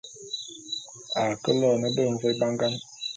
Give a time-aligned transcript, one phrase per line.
[1.19, 2.73] A ke lone benvôé bangan.